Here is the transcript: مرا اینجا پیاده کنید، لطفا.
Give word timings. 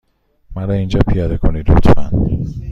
مرا 0.55 0.73
اینجا 0.73 0.99
پیاده 1.07 1.37
کنید، 1.37 1.71
لطفا. 1.71 2.11